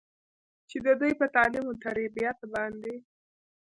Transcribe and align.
چې 0.69 0.77
د 0.85 0.87
دوي 0.99 1.11
پۀ 1.19 1.25
تعليم 1.35 1.65
وتربيت 1.67 2.37
باندې 2.53 2.93